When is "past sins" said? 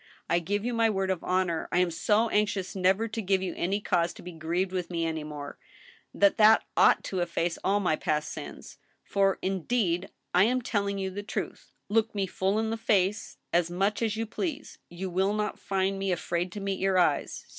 7.95-8.79